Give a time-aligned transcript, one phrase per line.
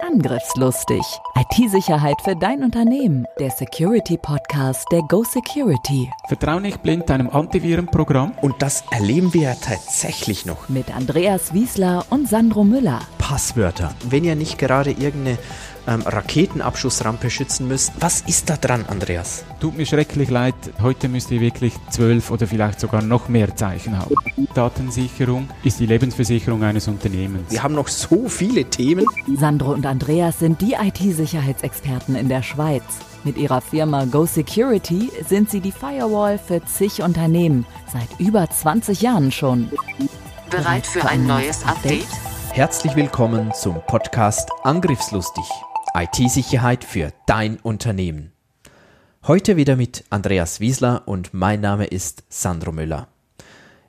[0.00, 1.00] Angriffslustig.
[1.36, 3.26] IT-Sicherheit für dein Unternehmen.
[3.38, 6.10] Der Security Podcast der Go Security.
[6.28, 8.32] Vertrau nicht blind deinem Antivirenprogramm.
[8.42, 10.68] Und das erleben wir ja tatsächlich noch.
[10.68, 13.00] Mit Andreas Wiesler und Sandro Müller.
[13.18, 13.94] Passwörter.
[14.08, 15.38] Wenn ihr nicht gerade irgendeine
[15.86, 19.44] ähm, Raketenabschussrampe schützen müsst, was ist da dran, Andreas?
[19.60, 23.98] Tut mir schrecklich leid, heute müsst ihr wirklich zwölf oder vielleicht sogar noch mehr Zeichen
[23.98, 24.14] haben.
[24.54, 27.50] Datensicherung ist die Lebensversicherung eines Unternehmens.
[27.50, 29.06] Wir haben noch so viele Themen.
[29.36, 32.82] Sandro und Andreas sind die IT-Sicherheitsexperten in der Schweiz.
[33.24, 39.00] Mit ihrer Firma Go Security sind sie die Firewall für zig Unternehmen, seit über 20
[39.00, 39.70] Jahren schon.
[40.50, 42.06] Bereit für ein neues Update?
[42.52, 45.44] Herzlich willkommen zum Podcast Angriffslustig.
[45.96, 48.32] IT-Sicherheit für dein Unternehmen.
[49.28, 53.06] Heute wieder mit Andreas Wiesler und mein Name ist Sandro Müller.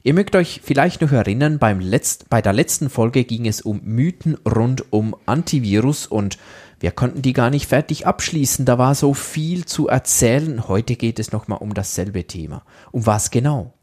[0.03, 3.81] Ihr mögt euch vielleicht noch erinnern, beim Letzt, bei der letzten Folge ging es um
[3.83, 6.37] Mythen rund um Antivirus und
[6.79, 10.67] wir konnten die gar nicht fertig abschließen, da war so viel zu erzählen.
[10.67, 12.63] Heute geht es nochmal um dasselbe Thema.
[12.91, 13.73] Um was genau?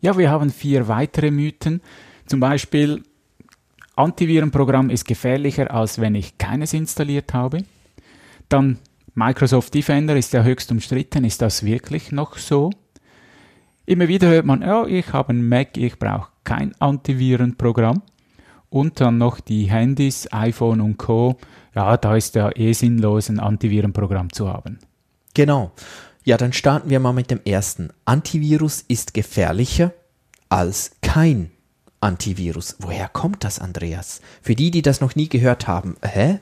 [0.00, 1.80] Ja, wir haben vier weitere Mythen.
[2.26, 3.04] Zum Beispiel,
[3.98, 7.64] Antivirenprogramm ist gefährlicher, als wenn ich keines installiert habe.
[8.48, 8.78] Dann
[9.14, 11.24] Microsoft Defender ist ja höchst umstritten.
[11.24, 12.70] Ist das wirklich noch so?
[13.86, 18.02] Immer wieder hört man, ja, ich habe einen Mac, ich brauche kein Antivirenprogramm.
[18.70, 21.36] Und dann noch die Handys, iPhone und Co.
[21.74, 24.78] Ja, da ist ja eh sinnlos, ein Antivirenprogramm zu haben.
[25.34, 25.72] Genau.
[26.22, 27.88] Ja, dann starten wir mal mit dem ersten.
[28.04, 29.92] Antivirus ist gefährlicher
[30.50, 31.50] als kein
[32.00, 32.76] Antivirus.
[32.78, 34.20] Woher kommt das, Andreas?
[34.42, 36.40] Für die, die das noch nie gehört haben, hä?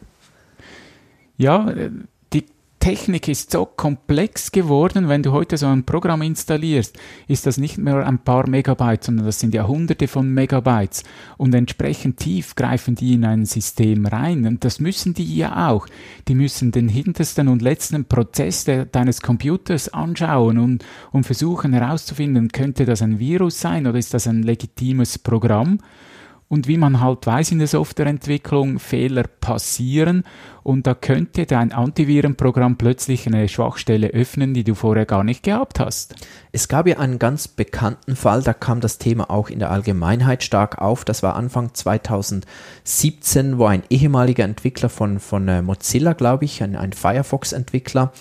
[1.38, 1.72] Ja,
[2.86, 7.78] Technik ist so komplex geworden, wenn du heute so ein Programm installierst, ist das nicht
[7.78, 11.02] mehr ein paar Megabytes, sondern das sind ja hunderte von Megabytes.
[11.36, 14.46] Und entsprechend tief greifen die in ein System rein.
[14.46, 15.88] Und das müssen die ja auch.
[16.28, 22.52] Die müssen den hintersten und letzten Prozess de deines Computers anschauen und, und versuchen herauszufinden,
[22.52, 25.80] könnte das ein Virus sein oder ist das ein legitimes Programm?
[26.48, 30.22] Und wie man halt weiß in der Softwareentwicklung, Fehler passieren
[30.62, 35.80] und da könnte dein Antivirenprogramm plötzlich eine Schwachstelle öffnen, die du vorher gar nicht gehabt
[35.80, 36.14] hast.
[36.52, 40.44] Es gab ja einen ganz bekannten Fall, da kam das Thema auch in der Allgemeinheit
[40.44, 41.04] stark auf.
[41.04, 46.76] Das war Anfang 2017, wo ein ehemaliger Entwickler von, von äh, Mozilla, glaube ich, ein,
[46.76, 48.12] ein Firefox-Entwickler,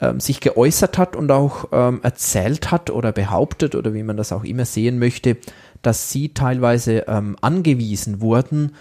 [0.00, 4.30] ähm, sich geäußert hat und auch ähm, erzählt hat oder behauptet oder wie man das
[4.30, 5.36] auch immer sehen möchte,
[5.82, 8.72] dass sie teilweise ähm, angewiesen wurden,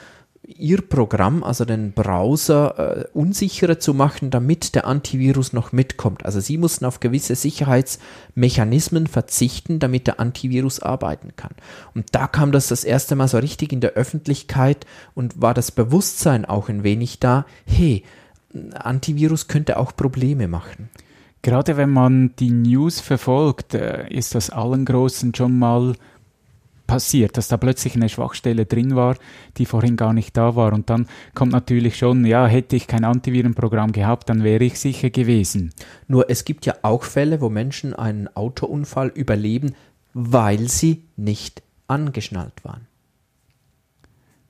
[0.48, 6.26] ihr Programm, also den Browser, äh, unsicherer zu machen, damit der Antivirus noch mitkommt.
[6.26, 11.54] Also sie mussten auf gewisse Sicherheitsmechanismen verzichten, damit der Antivirus arbeiten kann.
[11.94, 15.72] Und da kam das das erste Mal so richtig in der Öffentlichkeit und war das
[15.72, 18.04] Bewusstsein auch ein wenig da, hey,
[18.74, 20.90] Antivirus könnte auch Probleme machen.
[21.42, 25.96] Gerade wenn man die News verfolgt, äh, ist das allen Großen schon mal
[26.88, 29.16] passiert, dass da plötzlich eine Schwachstelle drin war,
[29.58, 30.74] die vorhin gar nicht da war.
[30.74, 35.10] Und dann kommt natürlich schon, ja, hätte ich kein Antivirenprogramm gehabt, dann wäre ich sicher
[35.10, 35.74] gewesen.
[36.08, 39.76] Nur es gibt ja auch Fälle, wo Menschen einen Autounfall überleben,
[40.14, 42.88] weil sie nicht angeschnallt waren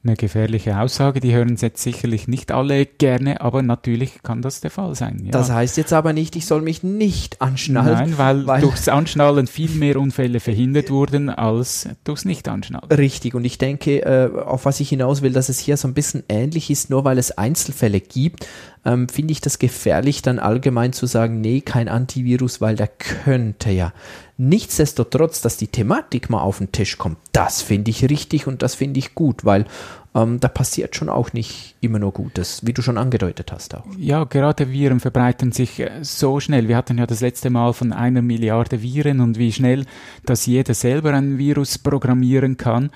[0.06, 1.20] eine gefährliche Aussage.
[1.20, 5.22] Die hören jetzt sicherlich nicht alle gerne, aber natürlich kann das der Fall sein.
[5.26, 5.32] Ja.
[5.32, 7.94] Das heißt jetzt aber nicht, ich soll mich nicht anschnallen.
[7.94, 12.92] Nein, weil, weil durchs Anschnallen viel mehr Unfälle verhindert wurden als durchs Nicht-Anschnallen.
[12.92, 15.94] Richtig, und ich denke, äh, auf was ich hinaus will, dass es hier so ein
[15.94, 18.48] bisschen ähnlich ist, nur weil es Einzelfälle gibt,
[18.86, 23.72] ähm, finde ich das gefährlich, dann allgemein zu sagen, nee, kein Antivirus, weil der könnte
[23.72, 23.94] ja.
[24.38, 28.76] Nichtsdestotrotz, dass die Thematik mal auf den Tisch kommt, das finde ich richtig und das
[28.76, 29.66] finde ich gut, weil
[30.14, 33.86] ähm, da passiert schon auch nicht immer nur Gutes, wie du schon angedeutet hast auch.
[33.98, 36.68] Ja, gerade Viren verbreiten sich äh, so schnell.
[36.68, 39.86] Wir hatten ja das letzte Mal von einer Milliarde Viren und wie schnell,
[40.26, 42.92] dass jeder selber ein Virus programmieren kann.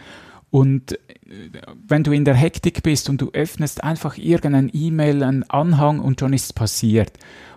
[0.51, 0.97] Und
[1.87, 6.19] wenn du in der Hektik bist und du öffnest einfach irgendein E-Mail, einen Anhang und
[6.19, 7.11] schon ist es passiert.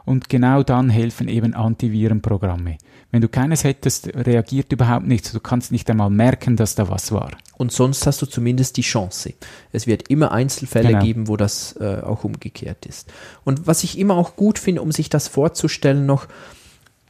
[0.04, 2.78] Und genau dann helfen eben Antivirenprogramme.
[3.12, 5.32] Wenn du keines hättest, reagiert überhaupt nichts.
[5.32, 7.30] Du kannst nicht einmal merken, dass da was war.
[7.56, 9.34] Und sonst hast du zumindest die Chance.
[9.70, 11.04] Es wird immer Einzelfälle genau.
[11.04, 13.12] geben, wo das äh, auch umgekehrt ist.
[13.44, 16.26] Und was ich immer auch gut finde, um sich das vorzustellen, noch,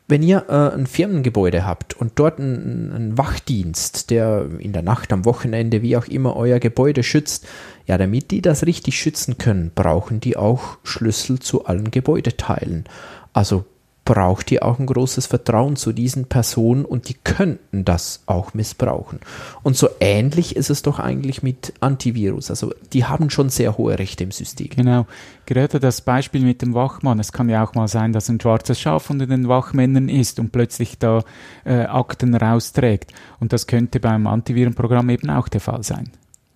[0.09, 5.25] wenn ihr äh, ein Firmengebäude habt und dort einen Wachdienst, der in der Nacht, am
[5.25, 7.47] Wochenende, wie auch immer euer Gebäude schützt,
[7.87, 12.85] ja, damit die das richtig schützen können, brauchen die auch Schlüssel zu allen Gebäudeteilen.
[13.33, 13.65] Also
[14.13, 19.21] braucht ihr auch ein großes Vertrauen zu diesen Personen und die könnten das auch missbrauchen.
[19.63, 22.51] Und so ähnlich ist es doch eigentlich mit Antivirus.
[22.51, 24.69] Also die haben schon sehr hohe Rechte im System.
[24.69, 25.07] Genau.
[25.47, 27.21] Gerade das Beispiel mit dem Wachmann.
[27.21, 30.53] Es kann ja auch mal sein, dass ein schwarzes Schaf unter den Wachmännern ist und
[30.53, 31.25] plötzlich da
[31.65, 33.15] äh, Akten rausträgt.
[33.41, 36.11] Und das könnte beim Antivirenprogramm eben auch der Fall sein.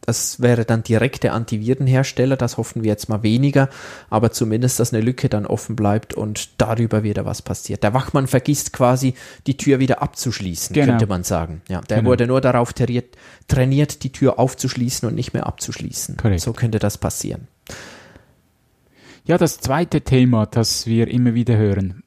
[0.07, 3.69] Das wäre dann direkte Antivirenhersteller, das hoffen wir jetzt mal weniger,
[4.09, 7.83] aber zumindest, dass eine Lücke dann offen bleibt und darüber wieder was passiert.
[7.83, 9.15] Der Wachmann vergisst quasi,
[9.47, 10.87] die Tür wieder abzuschließen, genau.
[10.87, 11.63] könnte man sagen.
[11.69, 12.11] Ja, der genau.
[12.11, 13.17] wurde nur darauf trainiert,
[13.49, 16.17] trainiert, die Tür aufzuschließen und nicht mehr abzuschließen.
[16.17, 16.41] Correct.
[16.41, 17.49] So könnte das passieren.
[19.25, 22.05] Ja, das zweite Thema, das wir immer wieder hören.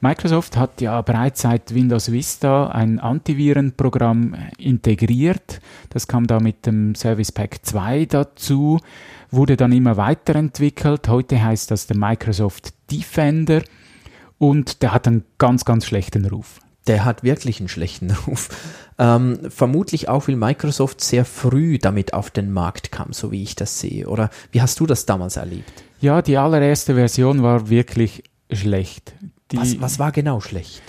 [0.00, 5.60] Microsoft hat ja bereits seit Windows Vista ein Antivirenprogramm integriert.
[5.90, 8.78] Das kam da mit dem Service Pack 2 dazu,
[9.30, 11.08] wurde dann immer weiterentwickelt.
[11.08, 13.62] Heute heißt das der Microsoft Defender
[14.38, 16.60] und der hat einen ganz, ganz schlechten Ruf.
[16.86, 18.50] Der hat wirklich einen schlechten Ruf.
[18.98, 23.56] Ähm, vermutlich auch, weil Microsoft sehr früh damit auf den Markt kam, so wie ich
[23.56, 24.08] das sehe.
[24.08, 25.72] Oder wie hast du das damals erlebt?
[26.00, 29.12] Ja, die allererste Version war wirklich schlecht.
[29.50, 30.82] Die, was, was war genau schlecht?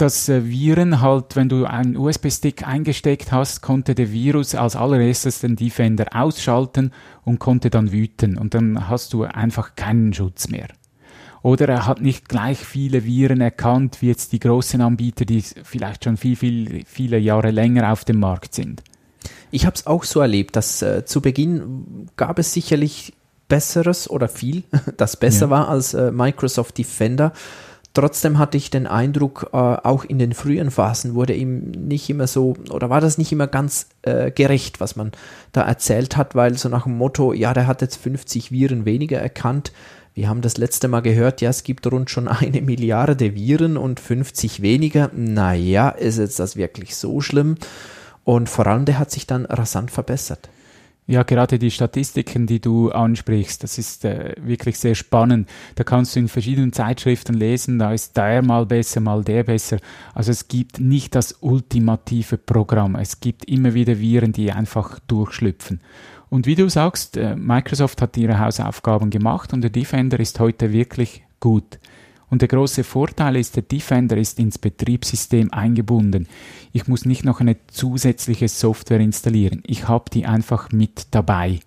[0.00, 5.56] dass Viren halt, wenn du einen USB-Stick eingesteckt hast, konnte der Virus als allererstes den
[5.56, 6.92] Defender ausschalten
[7.22, 10.68] und konnte dann wüten und dann hast du einfach keinen Schutz mehr.
[11.42, 16.04] Oder er hat nicht gleich viele Viren erkannt, wie jetzt die großen Anbieter, die vielleicht
[16.04, 18.82] schon viel, viel, viele Jahre länger auf dem Markt sind.
[19.50, 23.12] Ich habe es auch so erlebt, dass äh, zu Beginn gab es sicherlich
[23.48, 24.62] Besseres oder viel,
[24.96, 25.50] das besser ja.
[25.50, 27.32] war als äh, Microsoft Defender.
[27.92, 32.28] Trotzdem hatte ich den Eindruck, äh, auch in den frühen Phasen wurde ihm nicht immer
[32.28, 35.10] so, oder war das nicht immer ganz äh, gerecht, was man
[35.52, 39.18] da erzählt hat, weil so nach dem Motto, ja, der hat jetzt 50 Viren weniger
[39.18, 39.72] erkannt.
[40.14, 43.98] Wir haben das letzte Mal gehört, ja, es gibt rund schon eine Milliarde Viren und
[43.98, 45.10] 50 weniger.
[45.12, 47.56] Naja, ist jetzt das wirklich so schlimm?
[48.22, 50.48] Und vor allem, der hat sich dann rasant verbessert.
[51.10, 55.48] Ja, gerade die Statistiken, die du ansprichst, das ist äh, wirklich sehr spannend.
[55.74, 59.78] Da kannst du in verschiedenen Zeitschriften lesen, da ist der mal besser, mal der besser.
[60.14, 62.94] Also es gibt nicht das ultimative Programm.
[62.94, 65.80] Es gibt immer wieder Viren, die einfach durchschlüpfen.
[66.28, 70.72] Und wie du sagst, äh, Microsoft hat ihre Hausaufgaben gemacht und der Defender ist heute
[70.72, 71.80] wirklich gut.
[72.30, 76.28] Und der große Vorteil ist, der Defender ist ins Betriebssystem eingebunden.
[76.72, 79.62] Ich muss nicht noch eine zusätzliche Software installieren.
[79.66, 81.60] Ich habe die einfach mit dabei.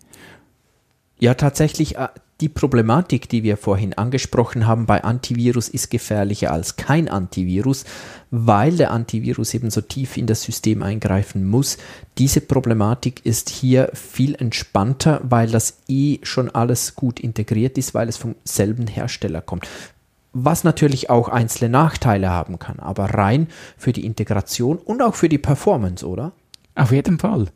[1.19, 2.07] Ja, tatsächlich, äh,
[2.42, 7.86] die Problematik, die wir vorhin angesprochen haben bei Antivirus, ist gefährlicher als kein Antivirus,
[8.31, 11.77] weil der Antivirus eben so tief in das System eingreifen muss.
[12.18, 18.10] Diese Problematik ist hier viel entspannter, weil das eh schon alles gut integriert ist, weil
[18.10, 19.68] es vom selben Hersteller kommt
[20.34, 23.48] was natürlich auch einzelne Nachteile haben kann, aber rein
[23.78, 26.34] für die Integration und auch für die Performance, oder?
[26.76, 27.48] Auf jeden Fall.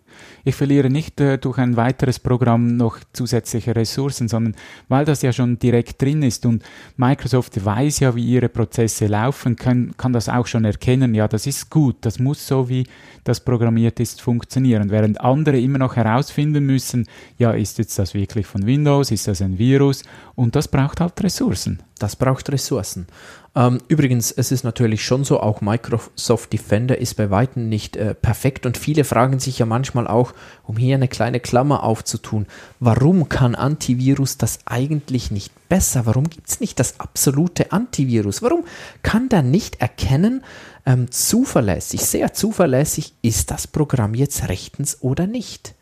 [0.44, 4.56] Ich verliere nicht äh, durch ein weiteres Programm noch zusätzliche Ressourcen, sondern
[4.88, 6.64] weil das ja schon direkt drin ist und
[6.96, 11.48] Microsoft weiß ja, wie ihre Prozesse laufen, kann, kann das auch schon erkennen, ja, das
[11.48, 12.86] ist gut, das muss so, wie
[13.24, 14.90] das programmiert ist, funktionieren.
[14.90, 19.42] Während andere immer noch herausfinden müssen, ja, ist jetzt das wirklich von Windows, ist das
[19.42, 20.04] ein Virus
[20.36, 21.81] und das braucht halt Ressourcen.
[22.00, 23.08] Das braucht Ressourcen.
[23.57, 28.13] Ähm, übrigens, es ist natürlich schon so, auch Microsoft Defender ist bei weitem nicht äh,
[28.13, 30.33] perfekt und viele fragen sich ja manchmal auch,
[30.63, 32.45] um hier eine kleine Klammer aufzutun,
[32.80, 36.06] warum kann Antivirus das eigentlich nicht besser?
[36.06, 38.44] Warum gibt es nicht das absolute Antivirus?
[38.44, 38.64] Warum
[39.02, 40.44] kann der nicht erkennen,
[40.85, 45.73] ähm, zuverlässig, sehr zuverlässig, ist das Programm jetzt rechtens oder nicht?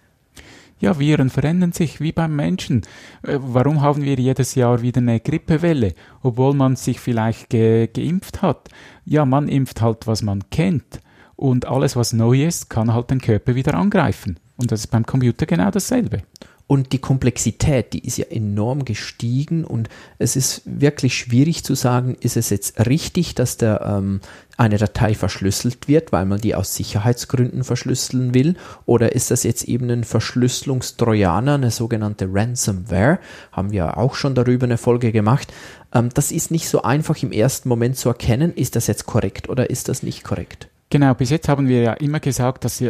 [0.80, 2.82] Ja, Viren verändern sich wie beim Menschen.
[3.24, 8.42] Äh, warum haben wir jedes Jahr wieder eine Grippewelle, obwohl man sich vielleicht ge geimpft
[8.42, 8.70] hat?
[9.06, 11.00] Ja, man impft halt, was man kennt.
[11.36, 14.40] Und alles, was neu ist, kann halt den Körper wieder angreifen.
[14.58, 16.24] Und das ist beim Computer genau dasselbe.
[16.68, 22.18] Und die Komplexität, die ist ja enorm gestiegen und es ist wirklich schwierig zu sagen,
[22.20, 24.20] ist es jetzt richtig, dass der, ähm,
[24.58, 28.56] eine Datei verschlüsselt wird, weil man die aus Sicherheitsgründen verschlüsseln will,
[28.88, 33.20] oder ist das jetzt eben ein Verschlüsselungstrojaner, eine sogenannte Ransomware?
[33.52, 35.54] Haben wir auch schon darüber eine Folge gemacht.
[35.94, 39.50] Ähm, das ist nicht so einfach im ersten Moment zu erkennen, ist das jetzt korrekt
[39.50, 40.68] oder ist das nicht korrekt?
[40.92, 42.82] Genau, bis jetzt haben wir ja immer gesagt, dass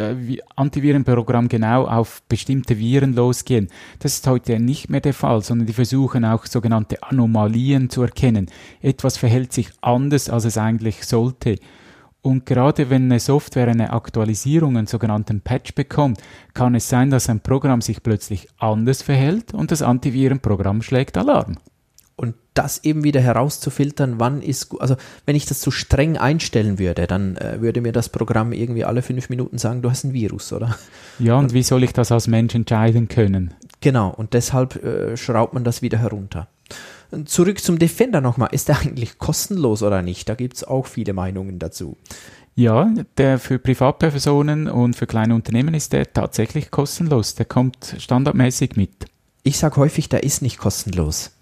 [0.54, 3.68] Antivirenprogramme genau auf bestimmte Viren losgehen.
[4.00, 8.48] Das ist heute nicht mehr der Fall, sondern die versuchen auch sogenannte Anomalien zu erkennen.
[8.82, 11.56] Etwas verhält sich anders, als es eigentlich sollte.
[12.20, 16.20] Und gerade wenn eine Software eine Aktualisierung, einen sogenannten Patch bekommt,
[16.54, 21.56] kann es sein, dass ein Programm sich plötzlich anders verhält und das Antivirenprogramm schlägt Alarm.
[22.18, 24.80] Und das eben wieder herauszufiltern, wann ist gut.
[24.80, 24.96] Also,
[25.26, 29.02] wenn ich das zu streng einstellen würde, dann äh, würde mir das Programm irgendwie alle
[29.02, 30.78] fünf Minuten sagen, du hast ein Virus, oder?
[31.18, 33.52] Ja, und wie soll ich das als Mensch entscheiden können?
[33.82, 36.48] Genau, und deshalb äh, schraubt man das wieder herunter.
[37.26, 38.48] Zurück zum Defender nochmal.
[38.52, 40.26] Ist der eigentlich kostenlos oder nicht?
[40.28, 41.98] Da gibt es auch viele Meinungen dazu.
[42.54, 47.34] Ja, der für Privatpersonen und für kleine Unternehmen ist der tatsächlich kostenlos.
[47.34, 49.04] Der kommt standardmäßig mit.
[49.42, 51.35] Ich sage häufig, der ist nicht kostenlos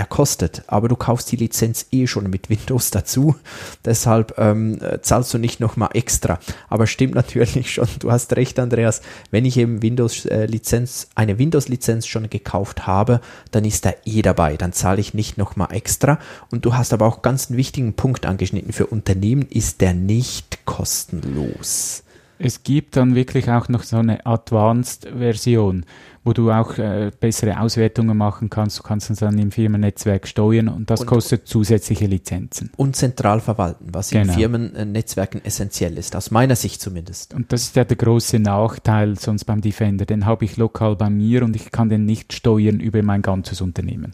[0.00, 3.36] der kostet, aber du kaufst die Lizenz eh schon mit Windows dazu.
[3.84, 6.38] Deshalb ähm, zahlst du nicht nochmal extra.
[6.70, 9.02] Aber stimmt natürlich schon, du hast recht, Andreas.
[9.30, 14.56] Wenn ich eben Windows-Lizenz, äh, eine Windows-Lizenz schon gekauft habe, dann ist da eh dabei.
[14.56, 16.18] Dann zahle ich nicht nochmal extra.
[16.50, 18.72] Und du hast aber auch ganz einen wichtigen Punkt angeschnitten.
[18.72, 22.04] Für Unternehmen ist der nicht kostenlos.
[22.42, 25.84] Es gibt dann wirklich auch noch so eine Advanced-Version
[26.22, 28.78] wo du auch äh, bessere Auswertungen machen kannst.
[28.78, 32.70] Du kannst es dann im Firmennetzwerk steuern und das und, kostet zusätzliche Lizenzen.
[32.76, 34.32] Und zentral verwalten, was genau.
[34.32, 37.32] in Firmennetzwerken essentiell ist, aus meiner Sicht zumindest.
[37.32, 40.04] Und das ist ja der große Nachteil sonst beim Defender.
[40.04, 43.60] Den habe ich lokal bei mir und ich kann den nicht steuern über mein ganzes
[43.60, 44.12] Unternehmen.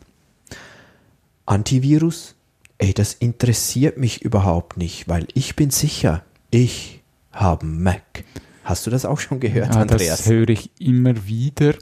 [1.45, 2.35] Antivirus?
[2.79, 7.03] Ey, das interessiert mich überhaupt nicht, weil ich bin sicher, ich
[7.37, 8.25] habe Mac.
[8.65, 10.19] Hast du das auch schon gehört, ja, Andreas?
[10.19, 11.75] Das höre ich immer wieder.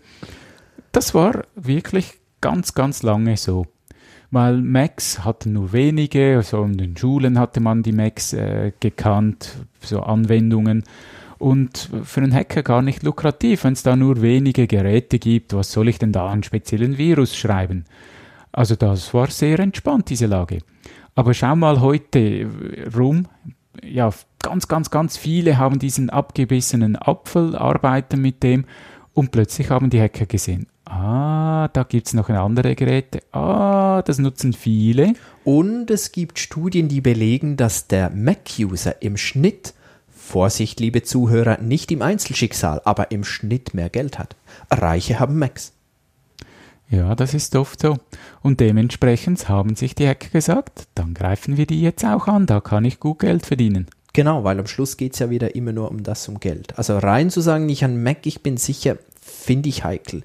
[0.92, 3.66] Das war wirklich ganz, ganz lange so.
[4.30, 9.56] Weil Macs hatten nur wenige, also in den Schulen hatte man die Macs äh, gekannt,
[9.80, 10.84] so Anwendungen.
[11.38, 15.52] Und für einen Hacker gar nicht lukrativ, wenn es da nur wenige Geräte gibt.
[15.54, 17.84] Was soll ich denn da einen speziellen Virus schreiben?
[18.52, 20.58] Also das war sehr entspannt, diese Lage.
[21.14, 22.48] Aber schau mal heute
[22.96, 23.26] rum,
[23.82, 24.10] ja,
[24.42, 28.64] ganz, ganz, ganz viele haben diesen abgebissenen Apfel, arbeiten mit dem
[29.12, 34.18] und plötzlich haben die Hacker gesehen, ah, da gibt es noch andere Geräte, ah, das
[34.18, 35.14] nutzen viele.
[35.44, 39.74] Und es gibt Studien, die belegen, dass der Mac-User im Schnitt,
[40.10, 44.36] Vorsicht, liebe Zuhörer, nicht im Einzelschicksal, aber im Schnitt mehr Geld hat.
[44.70, 45.73] Reiche haben Macs.
[46.94, 47.96] Ja, das ist oft so.
[48.40, 52.60] Und dementsprechend haben sich die Hacker gesagt, dann greifen wir die jetzt auch an, da
[52.60, 53.86] kann ich gut Geld verdienen.
[54.12, 56.78] Genau, weil am Schluss geht es ja wieder immer nur um das, um Geld.
[56.78, 60.22] Also rein zu sagen, ich an Mac, ich bin sicher, finde ich heikel.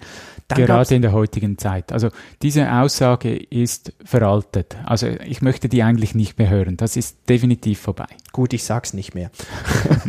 [0.50, 1.92] Dann Gerade in der heutigen Zeit.
[1.92, 2.10] Also
[2.42, 4.78] diese Aussage ist veraltet.
[4.84, 6.76] Also ich möchte die eigentlich nicht mehr hören.
[6.76, 8.08] Das ist definitiv vorbei.
[8.32, 9.30] Gut, ich sag's nicht mehr.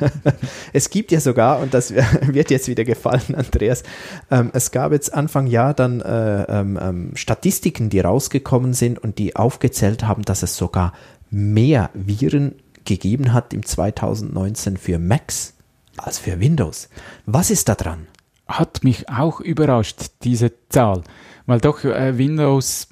[0.73, 1.93] es gibt ja sogar, und das
[2.23, 3.83] wird jetzt wieder gefallen, Andreas,
[4.31, 9.19] ähm, es gab jetzt Anfang Jahr dann äh, ähm, ähm, Statistiken, die rausgekommen sind und
[9.19, 10.95] die aufgezählt haben, dass es sogar
[11.31, 12.55] mehr Viren
[12.87, 15.53] gegeben hat im 2019 für Macs
[15.99, 16.89] als für Windows.
[17.27, 18.07] Was ist da dran?
[18.59, 21.03] Hat mich auch überrascht, diese Zahl,
[21.47, 22.89] weil doch äh, Windows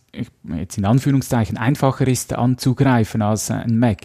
[0.56, 3.98] jetzt in Anführungszeichen einfacher ist anzugreifen als ein Mac.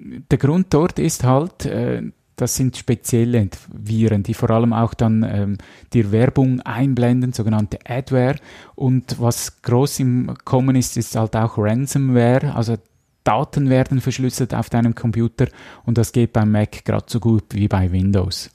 [0.00, 2.02] Der Grund dort ist halt, äh,
[2.36, 5.58] das sind spezielle Viren, die vor allem auch dann ähm,
[5.92, 8.36] die Werbung einblenden, sogenannte Adware.
[8.76, 12.76] Und was groß im Kommen ist, ist halt auch Ransomware, also
[13.24, 15.48] Daten werden verschlüsselt auf deinem Computer
[15.84, 18.50] und das geht beim Mac gerade so gut wie bei Windows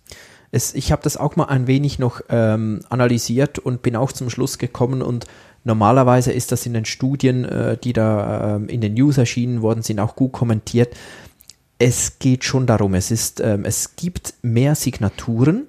[0.53, 4.29] es, ich habe das auch mal ein wenig noch ähm, analysiert und bin auch zum
[4.29, 5.25] Schluss gekommen und
[5.63, 9.81] normalerweise ist das in den Studien, äh, die da äh, in den News erschienen worden
[9.81, 10.95] sind, auch gut kommentiert.
[11.79, 15.65] Es geht schon darum, es ist, ähm, es gibt mehr Signaturen,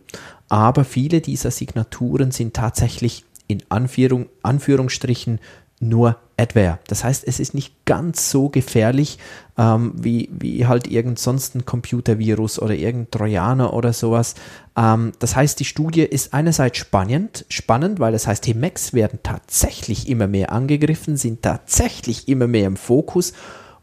[0.50, 5.40] aber viele dieser Signaturen sind tatsächlich in Anführung, Anführungsstrichen
[5.88, 6.80] nur Adware.
[6.88, 9.18] Das heißt, es ist nicht ganz so gefährlich
[9.56, 14.34] ähm, wie, wie halt irgend sonst ein Computervirus oder irgendein Trojaner oder sowas.
[14.76, 19.20] Ähm, das heißt, die Studie ist einerseits spannend, spannend, weil das heißt, die Macs werden
[19.22, 23.32] tatsächlich immer mehr angegriffen, sind tatsächlich immer mehr im Fokus.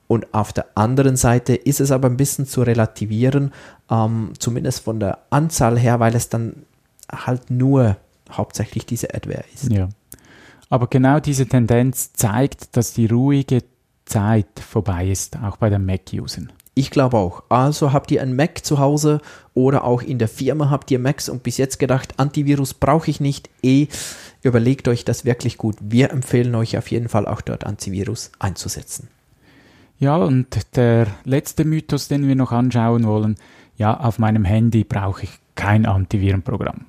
[0.08, 3.54] Und auf der anderen Seite ist es aber ein bisschen zu relativieren,
[3.90, 6.66] ähm, zumindest von der Anzahl her, weil es dann
[7.10, 7.96] halt nur
[8.30, 9.72] hauptsächlich diese Adware ist.
[9.72, 9.88] Ja.
[10.72, 13.62] Aber genau diese Tendenz zeigt, dass die ruhige
[14.06, 16.50] Zeit vorbei ist, auch bei den Mac-Usern.
[16.76, 17.44] Ich glaube auch.
[17.50, 19.20] Also habt ihr ein Mac zu Hause
[19.54, 23.20] oder auch in der Firma habt ihr Macs und bis jetzt gedacht, Antivirus brauche ich
[23.20, 23.50] nicht.
[23.62, 23.88] Eh,
[24.44, 25.76] überlegt euch das wirklich gut.
[25.82, 29.10] Wir empfehlen euch auf jeden Fall auch dort Antivirus einzusetzen.
[30.00, 33.36] Ja, und der letzte Mythos, den wir noch anschauen wollen,
[33.76, 36.86] ja, auf meinem Handy brauche ich kein Antivirenprogramm.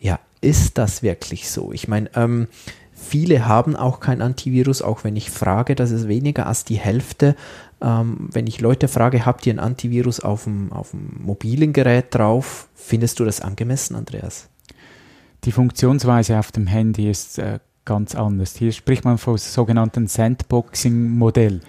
[0.00, 1.70] Ja, ist das wirklich so?
[1.70, 2.48] Ich meine, ähm,
[2.94, 7.34] Viele haben auch kein Antivirus, auch wenn ich frage, das ist weniger als die Hälfte.
[7.82, 12.14] Ähm, wenn ich Leute frage, habt ihr ein Antivirus auf dem, auf dem mobilen Gerät
[12.14, 14.48] drauf, findest du das angemessen, Andreas?
[15.44, 18.56] Die Funktionsweise auf dem Handy ist äh, ganz anders.
[18.56, 21.60] Hier spricht man vom sogenannten Sandboxing-Modell.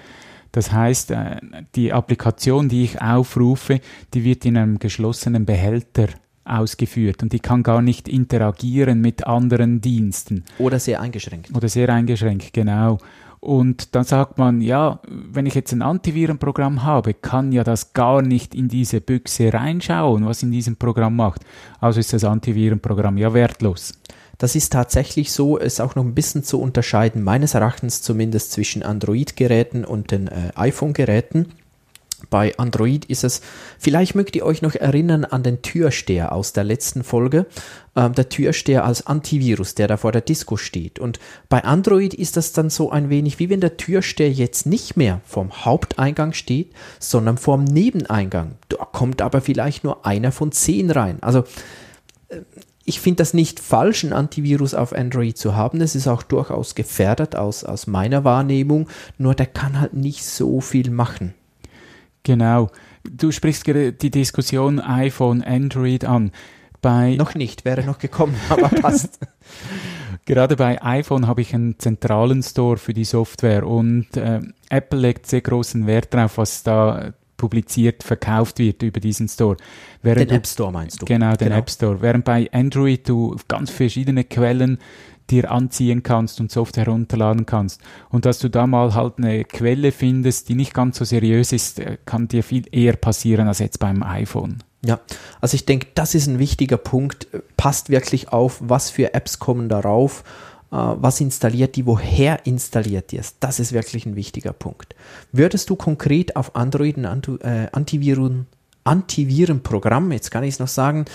[0.52, 1.42] Das heißt, äh,
[1.76, 3.82] die Applikation, die ich aufrufe,
[4.14, 6.08] die wird in einem geschlossenen Behälter
[6.46, 10.44] ausgeführt und die kann gar nicht interagieren mit anderen Diensten.
[10.60, 11.56] Oder sehr eingeschränkt.
[11.56, 13.00] Oder sehr eingeschränkt, genau.
[13.46, 18.24] Und dann sagt man, ja, wenn ich jetzt ein Antivirenprogramm habe, kann ja das gar
[18.24, 21.42] nicht in diese Büchse reinschauen, was in diesem Programm macht.
[21.80, 23.94] Also ist das Antivirenprogramm ja wertlos.
[24.40, 28.84] Das ist tatsächlich so, ist auch noch ein bisschen zu unterscheiden, meines Erachtens zumindest zwischen
[28.84, 31.54] Android-Geräten und den äh, iPhone-Geräten.
[32.30, 33.42] Bei Android ist es,
[33.80, 37.46] vielleicht mögt ihr euch noch erinnern an den Türsteher aus der letzten Folge.
[37.96, 41.00] Ähm, der Türsteher als Antivirus, der da vor der Disco steht.
[41.00, 44.98] Und bei Android ist das dann so ein wenig, wie wenn der Türsteher jetzt nicht
[44.98, 48.56] mehr vom Haupteingang steht, sondern vorm Nebeneingang.
[48.68, 51.20] Da kommt aber vielleicht nur einer von zehn rein.
[51.22, 51.46] Also,
[52.28, 52.42] äh,
[52.88, 55.82] ich finde das nicht falsch, ein Antivirus auf Android zu haben.
[55.82, 58.90] Es ist auch durchaus gefährdet aus, aus meiner Wahrnehmung.
[59.18, 61.34] Nur der kann halt nicht so viel machen.
[62.26, 62.70] Genau.
[63.10, 66.32] Du sprichst die Diskussion iPhone, Android an.
[66.82, 69.20] Bei noch nicht, wäre noch gekommen, aber passt.
[70.26, 75.28] Gerade bei iPhone habe ich einen zentralen Store für die Software und äh, Apple legt
[75.28, 79.58] sehr großen Wert darauf, was da publiziert, verkauft wird über diesen Store.
[80.02, 81.06] Während den App Store meinst du?
[81.06, 81.60] Genau, den genau.
[81.60, 82.02] App Store.
[82.02, 84.80] Während bei Android du ganz verschiedene Quellen
[85.30, 87.82] dir anziehen kannst und Software herunterladen kannst.
[88.10, 91.80] Und dass du da mal halt eine Quelle findest, die nicht ganz so seriös ist,
[91.80, 94.64] äh, kann dir viel eher passieren als jetzt beim iPhone.
[94.86, 95.00] Ja,
[95.42, 97.28] also ich denke, das ist ein wichtiger Punkt.
[97.58, 100.24] Passt wirklich auf, was für Apps kommen darauf,
[100.72, 103.40] äh, was installiert die, woher installiert die es.
[103.40, 104.96] Das ist wirklich ein wichtiger Punkt.
[105.32, 108.46] Würdest du konkret auf Android ein äh, Antiviren,
[108.84, 111.06] Antivirenprogramm, jetzt kann ich es noch sagen,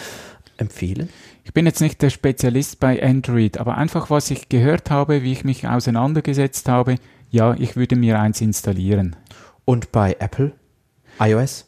[0.56, 1.08] empfehlen?
[1.44, 5.32] Ich bin jetzt nicht der Spezialist bei Android, aber einfach was ich gehört habe, wie
[5.32, 6.96] ich mich auseinandergesetzt habe,
[7.30, 9.16] ja, ich würde mir eins installieren.
[9.64, 10.52] Und bei Apple?
[11.20, 11.66] iOS?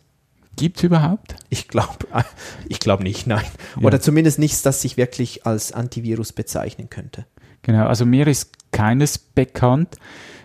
[0.56, 1.36] Gibt es überhaupt?
[1.48, 2.06] Ich glaube
[2.68, 3.44] ich glaub nicht, nein.
[3.76, 3.86] Ja.
[3.86, 7.26] Oder zumindest nichts, das sich wirklich als Antivirus bezeichnen könnte.
[7.62, 9.96] Genau, also mir ist keines bekannt.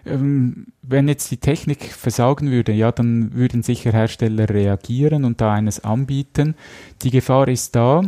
[0.06, 5.54] Ähm, wenn jetzt die Technik versagen würde, ja, dann würden sicher Hersteller reagieren und da
[5.54, 6.56] eines anbieten.
[7.02, 8.04] Die Gefahr ist da,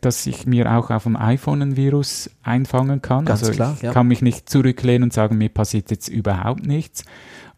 [0.00, 3.24] dass ich mir auch auf dem iPhone ein Virus einfangen kann.
[3.24, 3.92] Ganz also klar, ich ja.
[3.92, 7.04] kann mich nicht zurücklehnen und sagen, mir passiert jetzt überhaupt nichts.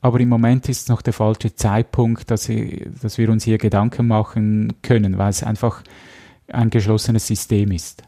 [0.00, 3.58] Aber im Moment ist es noch der falsche Zeitpunkt, dass, ich, dass wir uns hier
[3.58, 5.82] Gedanken machen können, weil es einfach
[6.48, 8.02] ein geschlossenes System ist.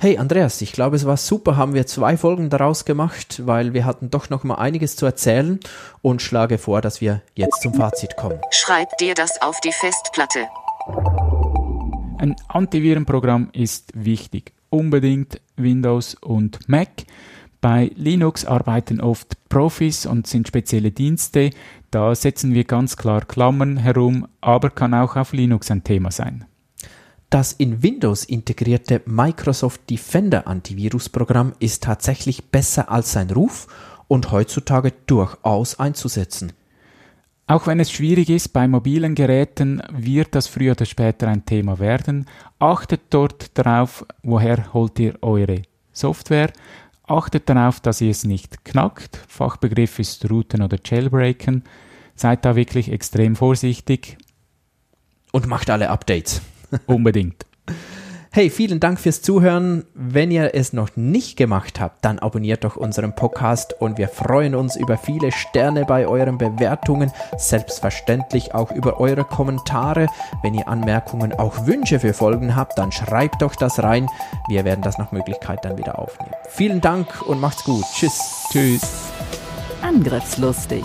[0.00, 3.84] Hey Andreas, ich glaube, es war super, haben wir zwei Folgen daraus gemacht, weil wir
[3.84, 5.58] hatten doch noch mal einiges zu erzählen
[6.02, 8.38] und schlage vor, dass wir jetzt zum Fazit kommen.
[8.50, 10.46] Schreib dir das auf die Festplatte.
[12.18, 14.52] Ein Antivirenprogramm ist wichtig.
[14.70, 17.04] Unbedingt Windows und Mac.
[17.60, 21.50] Bei Linux arbeiten oft Profis und sind spezielle Dienste.
[21.92, 26.44] Da setzen wir ganz klar Klammern herum, aber kann auch auf Linux ein Thema sein.
[27.30, 33.68] Das in Windows integrierte Microsoft Defender Antivirusprogramm ist tatsächlich besser als sein Ruf
[34.08, 36.52] und heutzutage durchaus einzusetzen.
[37.48, 41.78] Auch wenn es schwierig ist, bei mobilen Geräten wird das früher oder später ein Thema
[41.78, 42.26] werden.
[42.58, 46.52] Achtet dort darauf, woher holt ihr eure Software.
[47.06, 49.16] Achtet darauf, dass ihr es nicht knackt.
[49.28, 51.64] Fachbegriff ist Routen oder Jailbreaken.
[52.14, 54.18] Seid da wirklich extrem vorsichtig.
[55.32, 56.42] Und macht alle Updates.
[56.86, 57.47] Unbedingt.
[58.38, 59.84] Hey, vielen Dank fürs Zuhören.
[59.94, 64.54] Wenn ihr es noch nicht gemacht habt, dann abonniert doch unseren Podcast und wir freuen
[64.54, 70.06] uns über viele Sterne bei euren Bewertungen, selbstverständlich auch über eure Kommentare.
[70.44, 74.06] Wenn ihr Anmerkungen, auch Wünsche für Folgen habt, dann schreibt doch das rein.
[74.46, 76.34] Wir werden das nach Möglichkeit dann wieder aufnehmen.
[76.48, 77.82] Vielen Dank und macht's gut.
[77.92, 78.46] Tschüss.
[78.52, 78.82] Tschüss.
[79.82, 80.84] Angriffslustig